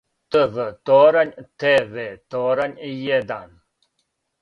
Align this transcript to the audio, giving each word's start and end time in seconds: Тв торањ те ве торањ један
Тв 0.35 0.55
торањ 0.89 1.45
те 1.65 1.75
ве 1.93 2.09
торањ 2.35 2.77
један 3.05 3.57